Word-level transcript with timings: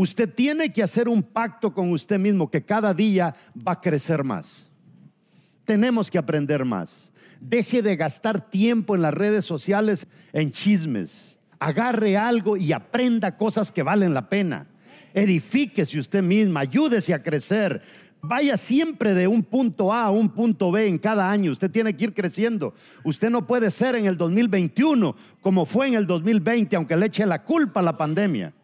Usted 0.00 0.32
tiene 0.32 0.72
que 0.72 0.84
hacer 0.84 1.08
un 1.08 1.24
pacto 1.24 1.74
con 1.74 1.90
usted 1.90 2.20
mismo 2.20 2.48
que 2.48 2.64
cada 2.64 2.94
día 2.94 3.34
va 3.56 3.72
a 3.72 3.80
crecer 3.80 4.22
más. 4.22 4.68
Tenemos 5.64 6.08
que 6.08 6.18
aprender 6.18 6.64
más. 6.64 7.12
Deje 7.40 7.82
de 7.82 7.96
gastar 7.96 8.48
tiempo 8.48 8.94
en 8.94 9.02
las 9.02 9.12
redes 9.12 9.44
sociales 9.44 10.06
en 10.32 10.52
chismes. 10.52 11.40
Agarre 11.58 12.16
algo 12.16 12.56
y 12.56 12.70
aprenda 12.70 13.36
cosas 13.36 13.72
que 13.72 13.82
valen 13.82 14.14
la 14.14 14.28
pena. 14.28 14.68
Edifíquese 15.14 15.98
usted 15.98 16.22
misma, 16.22 16.60
ayúdese 16.60 17.12
a 17.12 17.24
crecer. 17.24 17.82
Vaya 18.22 18.56
siempre 18.56 19.14
de 19.14 19.26
un 19.26 19.42
punto 19.42 19.92
A 19.92 20.04
a 20.04 20.10
un 20.12 20.28
punto 20.28 20.70
B 20.70 20.86
en 20.86 20.98
cada 20.98 21.28
año. 21.28 21.50
Usted 21.50 21.72
tiene 21.72 21.96
que 21.96 22.04
ir 22.04 22.14
creciendo. 22.14 22.72
Usted 23.02 23.30
no 23.30 23.48
puede 23.48 23.72
ser 23.72 23.96
en 23.96 24.06
el 24.06 24.16
2021 24.16 25.16
como 25.40 25.66
fue 25.66 25.88
en 25.88 25.94
el 25.94 26.06
2020, 26.06 26.76
aunque 26.76 26.96
le 26.96 27.06
eche 27.06 27.26
la 27.26 27.42
culpa 27.42 27.80
a 27.80 27.82
la 27.82 27.98
pandemia. 27.98 28.54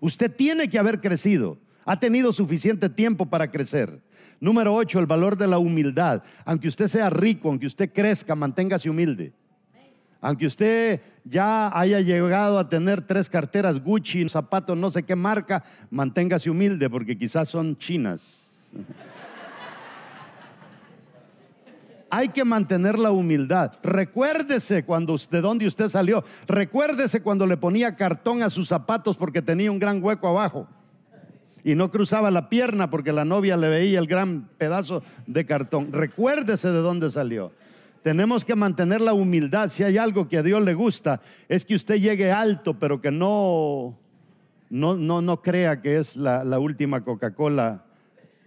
Usted 0.00 0.34
tiene 0.34 0.68
que 0.68 0.78
haber 0.78 1.00
crecido. 1.00 1.58
Ha 1.84 1.98
tenido 1.98 2.32
suficiente 2.32 2.88
tiempo 2.88 3.26
para 3.26 3.50
crecer. 3.50 4.00
Número 4.40 4.74
8, 4.74 4.98
el 4.98 5.06
valor 5.06 5.36
de 5.36 5.46
la 5.46 5.58
humildad. 5.58 6.22
Aunque 6.44 6.68
usted 6.68 6.88
sea 6.88 7.10
rico, 7.10 7.48
aunque 7.48 7.66
usted 7.66 7.90
crezca, 7.92 8.34
manténgase 8.34 8.88
humilde. 8.88 9.32
Aunque 10.20 10.46
usted 10.46 11.00
ya 11.24 11.76
haya 11.78 12.00
llegado 12.00 12.58
a 12.58 12.68
tener 12.68 13.00
tres 13.00 13.28
carteras 13.28 13.82
Gucci, 13.82 14.28
zapatos 14.28 14.76
no 14.76 14.90
sé 14.90 15.02
qué 15.02 15.16
marca, 15.16 15.64
manténgase 15.90 16.50
humilde 16.50 16.90
porque 16.90 17.16
quizás 17.16 17.48
son 17.48 17.76
chinas. 17.78 18.50
Hay 22.10 22.30
que 22.30 22.44
mantener 22.44 22.98
la 22.98 23.12
humildad. 23.12 23.72
Recuérdese 23.82 24.84
cuando 24.84 25.16
de 25.16 25.40
dónde 25.40 25.66
usted 25.66 25.88
salió. 25.88 26.24
Recuérdese 26.48 27.22
cuando 27.22 27.46
le 27.46 27.56
ponía 27.56 27.94
cartón 27.94 28.42
a 28.42 28.50
sus 28.50 28.68
zapatos 28.68 29.16
porque 29.16 29.40
tenía 29.40 29.70
un 29.70 29.78
gran 29.78 30.02
hueco 30.02 30.28
abajo. 30.28 30.66
Y 31.62 31.74
no 31.74 31.90
cruzaba 31.90 32.30
la 32.30 32.48
pierna 32.48 32.90
porque 32.90 33.12
la 33.12 33.24
novia 33.24 33.56
le 33.56 33.68
veía 33.68 33.98
el 33.98 34.06
gran 34.06 34.48
pedazo 34.58 35.02
de 35.26 35.46
cartón. 35.46 35.92
Recuérdese 35.92 36.70
de 36.70 36.78
dónde 36.78 37.10
salió. 37.10 37.52
Tenemos 38.02 38.44
que 38.44 38.56
mantener 38.56 39.00
la 39.00 39.12
humildad. 39.12 39.68
Si 39.68 39.84
hay 39.84 39.98
algo 39.98 40.26
que 40.26 40.38
a 40.38 40.42
Dios 40.42 40.62
le 40.62 40.74
gusta, 40.74 41.20
es 41.48 41.64
que 41.64 41.74
usted 41.74 41.96
llegue 41.96 42.32
alto, 42.32 42.78
pero 42.78 43.00
que 43.00 43.10
no, 43.10 43.96
no, 44.70 44.96
no, 44.96 45.20
no 45.20 45.42
crea 45.42 45.82
que 45.82 45.98
es 45.98 46.16
la, 46.16 46.42
la 46.44 46.58
última 46.58 47.04
Coca-Cola 47.04 47.84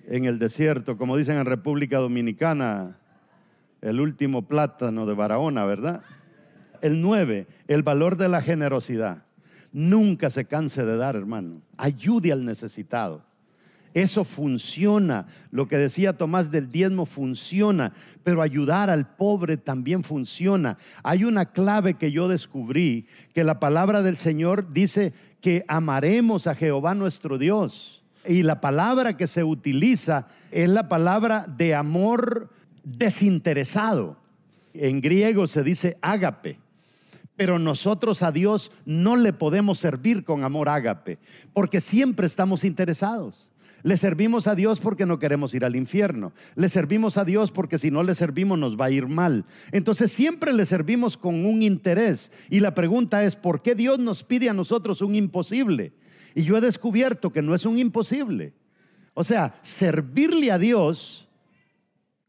en 0.08 0.26
el 0.26 0.40
desierto, 0.40 0.98
como 0.98 1.16
dicen 1.16 1.38
en 1.38 1.46
República 1.46 2.00
Dominicana 2.00 2.98
el 3.84 4.00
último 4.00 4.44
plátano 4.44 5.06
de 5.06 5.14
Barahona, 5.14 5.66
¿verdad? 5.66 6.02
El 6.82 7.02
nueve, 7.02 7.48
el 7.68 7.84
valor 7.84 8.16
de 8.16 8.30
la 8.30 8.42
generosidad. 8.42 9.26
Nunca 9.74 10.30
se 10.30 10.46
canse 10.46 10.86
de 10.86 10.96
dar, 10.96 11.16
hermano. 11.16 11.62
Ayude 11.78 12.32
al 12.32 12.46
necesitado. 12.46 13.26
Eso 13.94 14.24
funciona. 14.24 15.28
Lo 15.52 15.68
que 15.68 15.78
decía 15.78 16.18
Tomás 16.18 16.50
del 16.50 16.72
diezmo 16.72 17.06
funciona, 17.06 17.92
pero 18.24 18.42
ayudar 18.42 18.90
al 18.90 19.16
pobre 19.16 19.58
también 19.58 20.04
funciona. 20.04 20.78
Hay 21.04 21.26
una 21.26 21.52
clave 21.52 21.96
que 21.96 22.12
yo 22.12 22.28
descubrí, 22.30 23.06
que 23.34 23.44
la 23.44 23.60
palabra 23.60 24.02
del 24.02 24.16
Señor 24.16 24.72
dice 24.72 25.14
que 25.42 25.66
amaremos 25.68 26.48
a 26.48 26.56
Jehová 26.56 26.96
nuestro 26.96 27.38
Dios. 27.38 28.02
Y 28.26 28.44
la 28.44 28.62
palabra 28.62 29.18
que 29.18 29.28
se 29.28 29.44
utiliza 29.44 30.28
es 30.52 30.70
la 30.70 30.88
palabra 30.88 31.46
de 31.48 31.76
amor 31.76 32.50
desinteresado. 32.84 34.18
En 34.74 35.02
griego 35.02 35.48
se 35.48 35.64
dice 35.64 35.98
ágape. 36.02 36.60
Pero 37.36 37.58
nosotros 37.58 38.22
a 38.22 38.32
Dios 38.32 38.72
no 38.86 39.16
le 39.16 39.34
podemos 39.34 39.80
servir 39.80 40.24
con 40.24 40.44
amor 40.44 40.70
ágape, 40.70 41.18
porque 41.52 41.82
siempre 41.82 42.28
estamos 42.28 42.64
interesados. 42.64 43.50
Le 43.84 43.98
servimos 43.98 44.48
a 44.48 44.56
Dios 44.56 44.80
porque 44.80 45.06
no 45.06 45.20
queremos 45.20 45.54
ir 45.54 45.66
al 45.66 45.76
infierno. 45.76 46.32
Le 46.56 46.70
servimos 46.70 47.18
a 47.18 47.26
Dios 47.26 47.52
porque 47.52 47.78
si 47.78 47.92
no 47.92 48.02
le 48.02 48.16
servimos 48.16 48.58
nos 48.58 48.80
va 48.80 48.86
a 48.86 48.92
ir 48.92 49.08
mal. 49.08 49.44
Entonces 49.74 50.10
siempre 50.10 50.54
le 50.54 50.66
servimos 50.66 51.18
con 51.18 51.46
un 51.46 51.62
interés. 51.62 52.32
Y 52.50 52.62
la 52.62 52.74
pregunta 52.74 53.26
es, 53.26 53.36
¿por 53.36 53.62
qué 53.62 53.76
Dios 53.76 54.00
nos 54.00 54.24
pide 54.24 54.50
a 54.50 54.54
nosotros 54.54 55.02
un 55.02 55.16
imposible? 55.16 55.92
Y 56.34 56.44
yo 56.44 56.56
he 56.58 56.62
descubierto 56.62 57.32
que 57.32 57.42
no 57.42 57.54
es 57.54 57.66
un 57.66 57.78
imposible. 57.78 58.54
O 59.14 59.26
sea, 59.26 59.54
servirle 59.62 60.52
a 60.52 60.58
Dios 60.58 61.28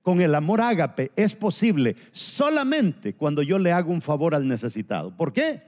con 0.04 0.20
el 0.20 0.34
amor 0.34 0.60
ágape 0.60 1.10
es 1.16 1.34
posible 1.34 1.96
solamente 2.12 3.14
cuando 3.14 3.42
yo 3.42 3.58
le 3.58 3.72
hago 3.72 3.90
un 3.90 4.02
favor 4.02 4.34
al 4.34 4.46
necesitado. 4.46 5.16
¿Por 5.16 5.32
qué? 5.32 5.62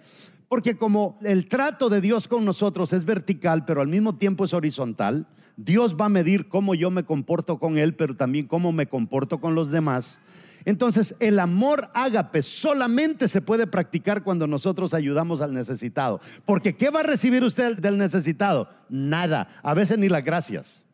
Porque 0.48 0.76
como 0.76 1.19
el 1.24 1.48
trato 1.48 1.88
de 1.88 2.02
Dios 2.02 2.28
con 2.28 2.44
nosotros 2.44 2.92
es 2.92 3.06
vertical, 3.06 3.64
pero 3.64 3.80
al 3.80 3.88
mismo 3.88 4.16
tiempo 4.16 4.44
es 4.44 4.52
horizontal, 4.52 5.26
Dios 5.56 5.97
va 5.98 6.04
a 6.04 6.10
medir 6.10 6.48
cómo 6.48 6.74
yo 6.74 6.91
me 6.91 7.04
comporto 7.04 7.58
con 7.58 7.78
Él, 7.78 7.94
pero 7.94 8.14
también 8.14 8.47
cómo 8.47 8.72
me 8.72 8.86
comporto 8.86 9.41
con 9.41 9.54
los 9.54 9.70
demás. 9.70 10.20
Entonces, 10.66 11.14
el 11.18 11.38
amor 11.38 11.88
ágape 11.94 12.42
solamente 12.42 13.28
se 13.28 13.41
puede 13.41 13.66
practicar 13.66 14.22
cuando 14.22 14.47
nosotros 14.47 14.92
ayudamos 14.92 15.41
al 15.41 15.54
necesitado. 15.54 16.20
Porque 16.44 16.76
¿qué 16.76 16.91
va 16.91 17.00
a 17.00 17.04
recibir 17.04 17.42
usted 17.42 17.78
del 17.78 17.97
necesitado? 17.97 18.68
Nada, 18.91 19.48
a 19.62 19.72
veces 19.72 19.97
ni 19.97 20.10
las 20.10 20.24
gracias 20.24 20.85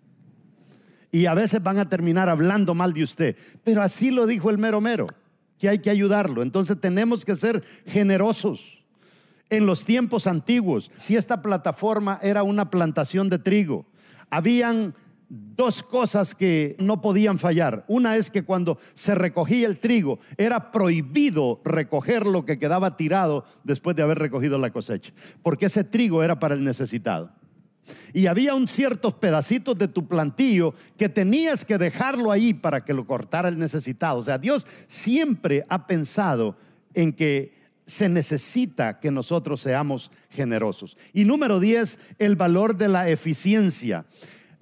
y 1.12 1.26
a 1.26 1.34
veces 1.34 1.62
van 1.62 1.78
a 1.78 1.88
terminar 1.88 2.28
hablando 2.30 2.74
mal 2.74 2.94
de 2.94 3.04
usted. 3.04 3.36
Pero 3.62 3.82
así 3.82 4.10
lo 4.10 4.26
dijo 4.26 4.50
el 4.50 4.58
mero 4.58 4.80
mero, 4.80 5.06
que 5.58 5.68
hay 5.68 5.78
que 5.78 5.90
ayudarlo. 5.90 6.42
Entonces 6.42 6.80
tenemos 6.80 7.24
que 7.24 7.36
ser 7.36 7.62
generosos. 7.86 8.82
En 9.50 9.66
los 9.66 9.84
tiempos 9.84 10.26
antiguos, 10.26 10.90
si 10.96 11.14
esta 11.14 11.42
plataforma 11.42 12.18
era 12.22 12.42
una 12.42 12.70
plantación 12.70 13.28
de 13.28 13.38
trigo, 13.38 13.84
habían 14.30 14.94
dos 15.28 15.82
cosas 15.82 16.34
que 16.34 16.76
no 16.78 17.02
podían 17.02 17.38
fallar. 17.38 17.84
Una 17.88 18.16
es 18.16 18.30
que 18.30 18.44
cuando 18.44 18.78
se 18.94 19.14
recogía 19.14 19.66
el 19.66 19.78
trigo, 19.78 20.18
era 20.38 20.72
prohibido 20.72 21.60
recoger 21.64 22.26
lo 22.26 22.46
que 22.46 22.58
quedaba 22.58 22.96
tirado 22.96 23.44
después 23.64 23.94
de 23.94 24.02
haber 24.02 24.18
recogido 24.18 24.56
la 24.56 24.70
cosecha, 24.70 25.12
porque 25.42 25.66
ese 25.66 25.84
trigo 25.84 26.22
era 26.22 26.38
para 26.38 26.54
el 26.54 26.64
necesitado. 26.64 27.30
Y 28.12 28.26
había 28.26 28.54
un 28.54 28.69
ciertos 28.69 29.15
pedacitos 29.15 29.76
de 29.76 29.88
tu 29.88 30.06
plantillo 30.06 30.75
que 30.97 31.09
tenías 31.09 31.65
que 31.65 31.78
dejarlo 31.78 32.31
ahí 32.31 32.54
para 32.54 32.84
que 32.84 32.94
lo 32.94 33.06
cortara 33.06 33.48
el 33.48 33.59
necesitado. 33.59 34.19
O 34.19 34.22
sea, 34.22 34.38
Dios 34.38 34.66
siempre 34.87 35.65
ha 35.69 35.87
pensado 35.87 36.56
en 36.94 37.12
que 37.12 37.53
se 37.87 38.09
necesita 38.09 39.00
que 39.00 39.10
nosotros 39.10 39.60
seamos 39.60 40.10
generosos. 40.31 40.97
Y 41.12 41.25
número 41.25 41.60
10, 41.60 41.98
el 42.19 42.37
valor 42.37 42.76
de 42.76 42.88
la 42.88 43.09
eficiencia. 43.09 44.06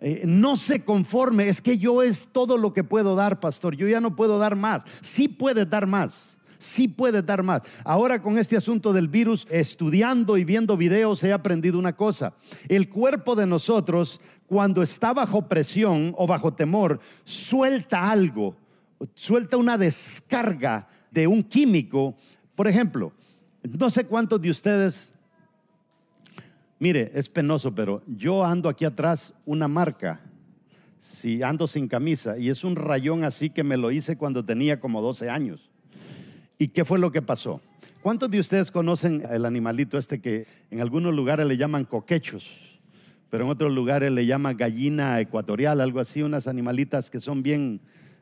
Eh, 0.01 0.23
no 0.25 0.57
se 0.57 0.83
conforme, 0.83 1.49
es 1.49 1.61
que 1.61 1.77
yo 1.77 2.03
es 2.03 2.29
todo 2.33 2.57
lo 2.57 2.73
que 2.73 2.85
puedo 2.85 3.15
dar, 3.17 3.39
pastor. 3.39 3.77
Yo 3.77 3.87
ya 3.87 4.01
no 4.01 4.17
puedo 4.17 4.39
dar 4.39 4.57
más. 4.57 4.85
Sí 5.03 5.29
puedes 5.29 5.69
dar 5.69 5.87
más 5.87 6.40
sí 6.61 6.87
puedes 6.87 7.25
dar 7.27 7.43
más. 7.43 7.63
Ahora 7.83 8.23
con 8.23 8.39
este 8.39 8.57
asunto 8.57 8.93
del 8.93 9.09
virus, 9.09 9.47
estudiando 9.51 10.37
y 10.37 10.45
viendo 10.45 10.77
videos, 10.77 11.25
he 11.25 11.33
aprendido 11.33 11.79
una 11.79 11.97
cosa. 11.97 12.35
El 12.69 12.89
cuerpo 12.89 13.35
de 13.35 13.47
nosotros, 13.47 14.21
cuando 14.47 14.83
está 14.83 15.13
bajo 15.13 15.49
presión 15.49 16.15
o 16.17 16.27
bajo 16.27 16.53
temor, 16.53 17.01
suelta 17.25 18.11
algo, 18.11 18.57
suelta 19.15 19.57
una 19.57 19.77
descarga 19.77 20.87
de 21.11 21.27
un 21.27 21.43
químico. 21.43 22.15
Por 22.55 22.69
ejemplo, 22.69 23.13
no 23.63 23.91
sé 23.91 24.05
cuántos 24.05 24.41
de 24.41 24.51
ustedes, 24.51 25.13
mire, 26.79 27.11
es 27.15 27.29
penoso, 27.29 27.75
pero 27.75 28.03
yo 28.07 28.45
ando 28.45 28.69
aquí 28.69 28.85
atrás 28.85 29.33
una 29.45 29.67
marca 29.67 30.21
si 31.01 31.43
ando 31.43 31.67
sin 31.67 31.89
camisa 31.89 32.37
y 32.37 32.51
es 32.51 32.63
un 32.63 32.77
rayón 32.77 33.25
así 33.25 33.49
que 33.49 33.65
me 33.65 33.79
lo 33.79 33.91
hice 33.91 34.17
cuando 34.17 34.45
tenía 34.45 34.81
como 34.81 35.01
12 35.01 35.31
años. 35.31 35.70
¿Y 36.61 36.69
qué 36.69 36.85
fue 36.85 36.99
lo 36.99 37.11
que 37.11 37.23
pasó? 37.23 37.63
¿Cuántos 38.03 38.31
de 38.31 38.39
ustedes 38.39 38.71
conocen 38.71 39.25
el 39.31 39.47
animalito 39.47 39.97
este 39.97 40.21
que 40.21 40.47
en 40.71 40.83
algunos 40.83 41.15
lugares 41.15 41.47
le 41.47 41.57
llaman 41.57 41.87
coquechos, 41.87 42.79
pero 43.31 43.45
en 43.45 43.51
otros 43.51 43.73
lugares 43.73 44.13
le 44.13 44.27
llaman 44.27 44.59
gallina 44.59 45.19
ecuatorial, 45.21 45.81
algo 45.81 46.01
así, 46.01 46.21
unas 46.21 46.47
animalitas 46.47 47.09
que 47.09 47.19
son 47.19 47.43
bien 47.43 47.81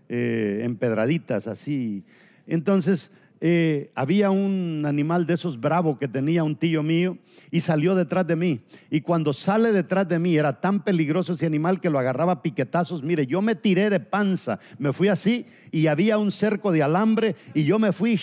eh, 0.08 0.60
empedraditas, 0.62 1.48
así? 1.48 2.04
Entonces, 2.46 3.10
eh, 3.40 3.90
había 3.94 4.30
un 4.30 4.84
animal 4.86 5.26
de 5.26 5.34
esos 5.34 5.60
bravos 5.60 5.98
que 5.98 6.08
tenía 6.08 6.42
un 6.42 6.56
tío 6.56 6.82
mío 6.82 7.18
y 7.50 7.60
salió 7.60 7.94
detrás 7.94 8.26
de 8.26 8.36
mí. 8.36 8.60
Y 8.90 9.00
cuando 9.00 9.32
sale 9.32 9.72
detrás 9.72 10.08
de 10.08 10.18
mí 10.18 10.36
era 10.36 10.60
tan 10.60 10.82
peligroso 10.82 11.34
ese 11.34 11.46
animal 11.46 11.80
que 11.80 11.90
lo 11.90 11.98
agarraba 11.98 12.42
piquetazos. 12.42 13.02
Mire, 13.02 13.26
yo 13.26 13.40
me 13.40 13.54
tiré 13.54 13.90
de 13.90 14.00
panza, 14.00 14.58
me 14.78 14.92
fui 14.92 15.08
así 15.08 15.46
y 15.70 15.86
había 15.86 16.18
un 16.18 16.32
cerco 16.32 16.72
de 16.72 16.82
alambre 16.82 17.36
y 17.54 17.64
yo 17.64 17.78
me 17.78 17.92
fui 17.92 18.20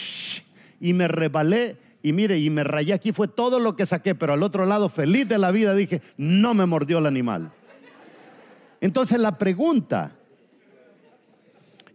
y 0.81 0.93
me 0.93 1.07
rebalé 1.07 1.77
y 2.03 2.13
mire, 2.13 2.37
y 2.37 2.51
me 2.51 2.63
rayé 2.63 2.93
aquí, 2.93 3.11
fue 3.13 3.27
todo 3.27 3.57
lo 3.59 3.75
que 3.75 3.87
saqué, 3.87 4.13
pero 4.13 4.33
al 4.33 4.43
otro 4.43 4.67
lado, 4.67 4.89
feliz 4.89 5.27
de 5.27 5.39
la 5.39 5.49
vida, 5.49 5.73
dije, 5.73 6.03
no 6.17 6.53
me 6.53 6.67
mordió 6.67 6.99
el 6.99 7.07
animal. 7.07 7.51
Entonces 8.79 9.17
la 9.19 9.39
pregunta 9.39 10.11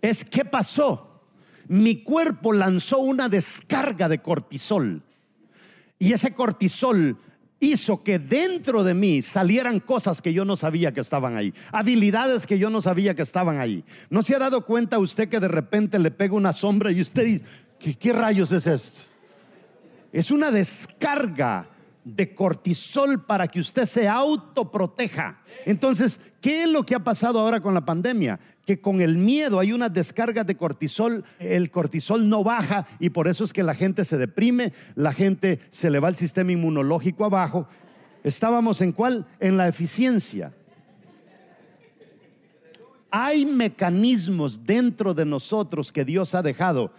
es, 0.02 0.25
¿qué 0.25 0.44
pasó? 0.44 1.09
Mi 1.70 2.02
cuerpo 2.02 2.52
lanzó 2.52 2.99
una 2.99 3.28
descarga 3.28 4.08
de 4.08 4.19
cortisol. 4.19 5.05
Y 6.00 6.12
ese 6.12 6.34
cortisol 6.34 7.17
hizo 7.61 8.02
que 8.02 8.19
dentro 8.19 8.82
de 8.82 8.93
mí 8.93 9.22
salieran 9.22 9.78
cosas 9.78 10.20
que 10.20 10.32
yo 10.32 10.44
no 10.44 10.56
sabía 10.56 10.93
que 10.93 10.99
estaban 10.99 11.37
ahí, 11.37 11.55
habilidades 11.70 12.49
que 12.49 12.58
yo 12.58 12.70
no 12.70 12.82
sabía 12.82 13.14
que 13.14 13.22
estaban 13.22 13.61
ahí. 13.61 13.84
¿No 14.08 14.25
se 14.25 14.34
ha 14.34 14.40
dado 14.40 14.67
cuenta 14.67 14.99
usted 14.99 15.28
que 15.28 15.38
de 15.38 15.46
repente 15.46 16.00
le 16.00 16.11
pega 16.11 16.34
una 16.34 16.52
sombra 16.52 16.90
y 16.90 17.02
usted 17.02 17.25
dice, 17.25 17.44
¿qué, 17.78 18.12
rayos 18.12 18.50
es 18.50 18.66
esto? 18.66 19.02
Es 20.12 20.32
una 20.32 20.50
descarga 20.50 21.69
de 22.02 22.34
cortisol 22.34 23.25
para 23.25 23.46
que 23.46 23.61
usted 23.61 23.84
se 23.84 24.08
autoproteja. 24.08 25.40
Entonces, 25.66 26.19
¿qué 26.40 26.64
es 26.64 26.69
lo 26.69 26.84
que 26.84 26.96
ha 26.96 27.05
pasado 27.05 27.38
ahora 27.38 27.61
con 27.61 27.75
la 27.75 27.84
pandemia? 27.84 28.40
Que 28.70 28.81
con 28.81 29.00
el 29.00 29.17
miedo 29.17 29.58
hay 29.58 29.72
una 29.72 29.88
descarga 29.88 30.44
de 30.44 30.56
cortisol, 30.56 31.25
el 31.40 31.72
cortisol 31.72 32.28
no 32.28 32.44
baja 32.44 32.87
y 33.00 33.11
por 33.11 33.26
eso 33.26 33.43
es 33.43 33.52
que 33.52 33.64
la 33.64 33.75
gente 33.75 34.05
se 34.05 34.17
deprime, 34.17 34.72
la 34.94 35.12
gente 35.12 35.58
se 35.70 35.90
le 35.90 35.99
va 35.99 36.08
el 36.08 36.14
sistema 36.14 36.52
inmunológico 36.52 37.25
abajo. 37.25 37.67
Estábamos 38.22 38.81
en 38.81 38.93
cuál? 38.93 39.26
En 39.40 39.56
la 39.56 39.67
eficiencia. 39.67 40.55
Hay 43.11 43.44
mecanismos 43.44 44.64
dentro 44.64 45.14
de 45.14 45.25
nosotros 45.25 45.90
que 45.90 46.05
Dios 46.05 46.37
ha 46.37 46.43
dejado 46.43 46.93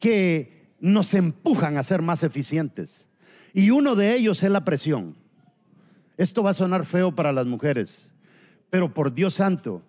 que 0.00 0.72
nos 0.80 1.12
empujan 1.12 1.76
a 1.76 1.82
ser 1.82 2.00
más 2.00 2.22
eficientes. 2.22 3.06
Y 3.52 3.68
uno 3.68 3.96
de 3.96 4.14
ellos 4.14 4.42
es 4.42 4.50
la 4.50 4.64
presión. 4.64 5.14
Esto 6.16 6.42
va 6.42 6.52
a 6.52 6.54
sonar 6.54 6.86
feo 6.86 7.14
para 7.14 7.32
las 7.32 7.44
mujeres, 7.44 8.10
pero 8.70 8.94
por 8.94 9.12
Dios 9.12 9.34
santo, 9.34 9.82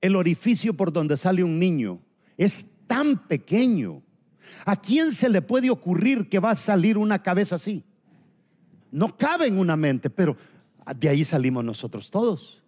el 0.00 0.16
orificio 0.16 0.74
por 0.74 0.92
donde 0.92 1.16
sale 1.16 1.42
un 1.42 1.58
niño 1.58 2.00
es 2.36 2.66
tan 2.86 3.26
pequeño. 3.26 4.02
¿A 4.64 4.80
quién 4.80 5.12
se 5.12 5.28
le 5.28 5.42
puede 5.42 5.70
ocurrir 5.70 6.28
que 6.28 6.38
va 6.38 6.50
a 6.50 6.56
salir 6.56 6.96
una 6.96 7.22
cabeza 7.22 7.56
así? 7.56 7.84
No 8.90 9.16
cabe 9.16 9.46
en 9.46 9.58
una 9.58 9.76
mente, 9.76 10.08
pero 10.08 10.36
de 10.96 11.08
ahí 11.08 11.24
salimos 11.24 11.64
nosotros 11.64 12.10
todos. 12.10 12.62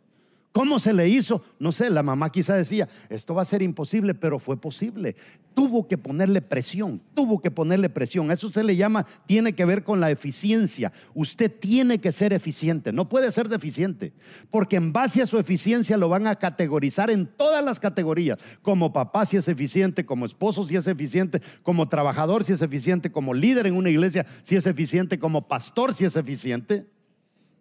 ¿Cómo 0.52 0.80
se 0.80 0.92
le 0.92 1.08
hizo? 1.08 1.44
No 1.60 1.70
sé, 1.70 1.90
la 1.90 2.02
mamá 2.02 2.30
quizá 2.32 2.56
decía, 2.56 2.88
esto 3.08 3.36
va 3.36 3.42
a 3.42 3.44
ser 3.44 3.62
imposible, 3.62 4.14
pero 4.14 4.40
fue 4.40 4.56
posible. 4.56 5.14
Tuvo 5.54 5.86
que 5.86 5.96
ponerle 5.96 6.42
presión, 6.42 7.00
tuvo 7.14 7.40
que 7.40 7.52
ponerle 7.52 7.88
presión. 7.88 8.32
Eso 8.32 8.52
se 8.52 8.64
le 8.64 8.74
llama, 8.74 9.06
tiene 9.26 9.54
que 9.54 9.64
ver 9.64 9.84
con 9.84 10.00
la 10.00 10.10
eficiencia. 10.10 10.92
Usted 11.14 11.52
tiene 11.52 12.00
que 12.00 12.10
ser 12.10 12.32
eficiente, 12.32 12.92
no 12.92 13.08
puede 13.08 13.30
ser 13.30 13.48
deficiente, 13.48 14.12
porque 14.50 14.74
en 14.74 14.92
base 14.92 15.22
a 15.22 15.26
su 15.26 15.38
eficiencia 15.38 15.96
lo 15.96 16.08
van 16.08 16.26
a 16.26 16.34
categorizar 16.34 17.10
en 17.10 17.28
todas 17.28 17.64
las 17.64 17.78
categorías. 17.78 18.36
Como 18.60 18.92
papá 18.92 19.26
si 19.26 19.36
es 19.36 19.46
eficiente, 19.46 20.04
como 20.04 20.26
esposo 20.26 20.66
si 20.66 20.74
es 20.74 20.88
eficiente, 20.88 21.40
como 21.62 21.88
trabajador 21.88 22.42
si 22.42 22.54
es 22.54 22.62
eficiente, 22.62 23.12
como 23.12 23.34
líder 23.34 23.68
en 23.68 23.76
una 23.76 23.90
iglesia 23.90 24.26
si 24.42 24.56
es 24.56 24.66
eficiente, 24.66 25.20
como 25.20 25.46
pastor 25.46 25.94
si 25.94 26.06
es 26.06 26.16
eficiente. 26.16 26.88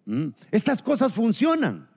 ¿Mm? 0.05 0.29
Estas 0.49 0.81
cosas 0.81 1.13
funcionan. 1.13 1.88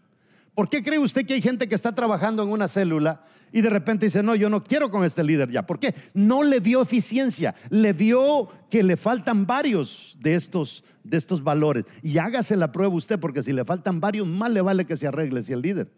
¿Por 0.54 0.68
qué 0.68 0.82
cree 0.82 0.98
usted 0.98 1.24
que 1.24 1.34
hay 1.34 1.40
gente 1.40 1.66
que 1.66 1.74
está 1.74 1.94
trabajando 1.94 2.42
en 2.42 2.50
una 2.50 2.68
célula 2.68 3.24
y 3.52 3.62
de 3.62 3.70
repente 3.70 4.06
dice, 4.06 4.22
no, 4.22 4.34
yo 4.34 4.50
no 4.50 4.62
quiero 4.62 4.90
con 4.90 5.04
este 5.04 5.24
líder 5.24 5.50
ya? 5.50 5.66
¿Por 5.66 5.78
qué? 5.78 5.94
No 6.12 6.42
le 6.42 6.60
vio 6.60 6.82
eficiencia, 6.82 7.54
le 7.70 7.94
vio 7.94 8.48
que 8.68 8.82
le 8.82 8.98
faltan 8.98 9.46
varios 9.46 10.16
de 10.20 10.34
estos, 10.34 10.84
de 11.04 11.16
estos 11.16 11.42
valores. 11.42 11.84
Y 12.02 12.18
hágase 12.18 12.56
la 12.56 12.70
prueba 12.70 12.94
usted, 12.94 13.18
porque 13.18 13.42
si 13.42 13.52
le 13.52 13.64
faltan 13.64 13.98
varios, 13.98 14.26
más 14.26 14.50
le 14.50 14.60
vale 14.60 14.84
que 14.84 14.96
se 14.96 15.06
arregle 15.06 15.42
si 15.42 15.54
el 15.54 15.62
líder. 15.62 15.90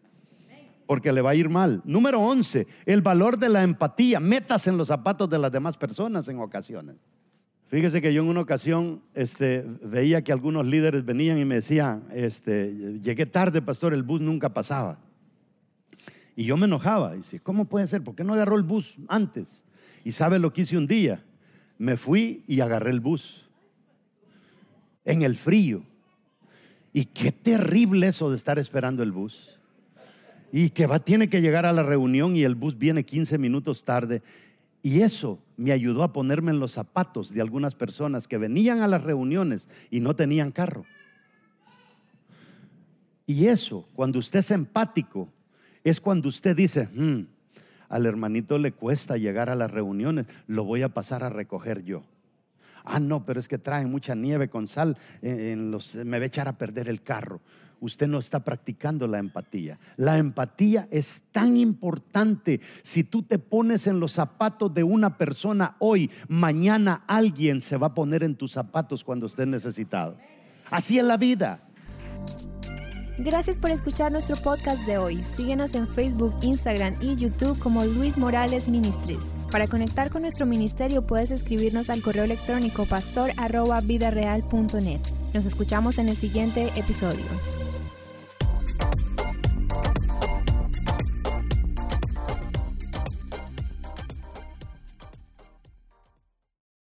Porque 0.86 1.12
le 1.12 1.20
va 1.20 1.30
a 1.30 1.34
ir 1.34 1.48
mal. 1.48 1.82
Número 1.84 2.20
11, 2.20 2.66
el 2.86 3.02
valor 3.02 3.38
de 3.38 3.48
la 3.48 3.64
empatía. 3.64 4.20
Metas 4.20 4.68
en 4.68 4.76
los 4.76 4.88
zapatos 4.88 5.28
de 5.30 5.38
las 5.38 5.50
demás 5.50 5.76
personas 5.76 6.28
en 6.28 6.38
ocasiones. 6.38 6.96
Fíjese 7.74 8.00
que 8.00 8.14
yo 8.14 8.22
en 8.22 8.28
una 8.28 8.40
ocasión 8.40 9.02
este, 9.14 9.64
veía 9.82 10.22
que 10.22 10.30
algunos 10.30 10.64
líderes 10.64 11.04
venían 11.04 11.38
y 11.38 11.44
me 11.44 11.56
decían, 11.56 12.04
este, 12.12 12.72
llegué 13.02 13.26
tarde, 13.26 13.60
pastor, 13.62 13.92
el 13.92 14.04
bus 14.04 14.20
nunca 14.20 14.54
pasaba. 14.54 15.00
Y 16.36 16.44
yo 16.44 16.56
me 16.56 16.66
enojaba. 16.66 17.14
Y 17.14 17.16
decía, 17.16 17.40
¿cómo 17.42 17.64
puede 17.64 17.88
ser? 17.88 18.04
¿Por 18.04 18.14
qué 18.14 18.22
no 18.22 18.34
agarró 18.34 18.54
el 18.54 18.62
bus 18.62 18.94
antes? 19.08 19.64
Y 20.04 20.12
sabe 20.12 20.38
lo 20.38 20.52
que 20.52 20.60
hice 20.60 20.76
un 20.76 20.86
día. 20.86 21.24
Me 21.76 21.96
fui 21.96 22.44
y 22.46 22.60
agarré 22.60 22.92
el 22.92 23.00
bus. 23.00 23.44
En 25.04 25.22
el 25.22 25.34
frío. 25.34 25.82
Y 26.92 27.06
qué 27.06 27.32
terrible 27.32 28.06
eso 28.06 28.30
de 28.30 28.36
estar 28.36 28.56
esperando 28.56 29.02
el 29.02 29.10
bus. 29.10 29.58
Y 30.52 30.70
que 30.70 30.86
va, 30.86 31.00
tiene 31.00 31.28
que 31.28 31.40
llegar 31.40 31.66
a 31.66 31.72
la 31.72 31.82
reunión 31.82 32.36
y 32.36 32.44
el 32.44 32.54
bus 32.54 32.78
viene 32.78 33.02
15 33.02 33.36
minutos 33.36 33.84
tarde. 33.84 34.22
Y 34.84 35.00
eso 35.00 35.38
me 35.56 35.72
ayudó 35.72 36.02
a 36.02 36.12
ponerme 36.12 36.50
en 36.50 36.60
los 36.60 36.72
zapatos 36.72 37.32
de 37.32 37.40
algunas 37.40 37.74
personas 37.74 38.28
que 38.28 38.36
venían 38.36 38.82
a 38.82 38.86
las 38.86 39.02
reuniones 39.02 39.70
y 39.90 40.00
no 40.00 40.14
tenían 40.14 40.52
carro. 40.52 40.84
Y 43.26 43.46
eso, 43.46 43.88
cuando 43.94 44.18
usted 44.18 44.40
es 44.40 44.50
empático, 44.50 45.30
es 45.84 46.02
cuando 46.02 46.28
usted 46.28 46.54
dice, 46.54 46.90
hmm, 46.92 47.26
al 47.88 48.04
hermanito 48.04 48.58
le 48.58 48.72
cuesta 48.72 49.16
llegar 49.16 49.48
a 49.48 49.54
las 49.54 49.70
reuniones, 49.70 50.26
lo 50.48 50.64
voy 50.64 50.82
a 50.82 50.90
pasar 50.90 51.24
a 51.24 51.30
recoger 51.30 51.82
yo. 51.82 52.02
Ah, 52.84 53.00
no, 53.00 53.24
pero 53.24 53.40
es 53.40 53.48
que 53.48 53.56
traen 53.56 53.90
mucha 53.90 54.14
nieve 54.14 54.50
con 54.50 54.66
sal, 54.66 54.98
en 55.22 55.70
los, 55.70 55.94
me 55.94 56.18
va 56.18 56.24
a 56.24 56.26
echar 56.26 56.46
a 56.46 56.58
perder 56.58 56.90
el 56.90 57.00
carro 57.00 57.40
usted 57.84 58.08
no 58.08 58.18
está 58.18 58.40
practicando 58.40 59.06
la 59.06 59.18
empatía. 59.18 59.78
La 59.96 60.18
empatía 60.18 60.88
es 60.90 61.22
tan 61.32 61.56
importante. 61.56 62.60
Si 62.82 63.04
tú 63.04 63.22
te 63.22 63.38
pones 63.38 63.86
en 63.86 64.00
los 64.00 64.12
zapatos 64.12 64.72
de 64.72 64.84
una 64.84 65.18
persona 65.18 65.76
hoy, 65.78 66.10
mañana 66.28 67.04
alguien 67.06 67.60
se 67.60 67.76
va 67.76 67.88
a 67.88 67.94
poner 67.94 68.22
en 68.22 68.36
tus 68.36 68.52
zapatos 68.52 69.04
cuando 69.04 69.26
estés 69.26 69.46
necesitado. 69.46 70.16
Así 70.70 70.98
es 70.98 71.04
la 71.04 71.18
vida. 71.18 71.60
Gracias 73.18 73.58
por 73.58 73.70
escuchar 73.70 74.10
nuestro 74.10 74.34
podcast 74.36 74.84
de 74.86 74.98
hoy. 74.98 75.22
Síguenos 75.36 75.76
en 75.76 75.86
Facebook, 75.86 76.34
Instagram 76.42 76.96
y 77.00 77.14
YouTube 77.14 77.56
como 77.60 77.84
Luis 77.84 78.18
Morales 78.18 78.68
Ministries. 78.68 79.22
Para 79.52 79.68
conectar 79.68 80.10
con 80.10 80.22
nuestro 80.22 80.46
ministerio 80.46 81.02
puedes 81.02 81.30
escribirnos 81.30 81.90
al 81.90 82.02
correo 82.02 82.24
electrónico 82.24 82.86
pastor.vidareal.net. 82.86 85.00
Nos 85.32 85.46
escuchamos 85.46 85.98
en 85.98 86.08
el 86.08 86.16
siguiente 86.16 86.72
episodio. 86.76 87.24